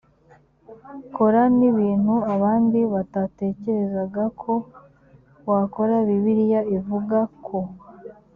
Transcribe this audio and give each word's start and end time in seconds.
kora 1.15 1.43
n 1.57 1.59
ibintu 1.69 2.15
abandi 2.35 2.79
batatekerezaga 2.93 4.23
ko 4.41 4.53
wakora 5.49 5.95
bibiliya 6.07 6.61
ivuga 6.77 7.17
ko 7.45 7.57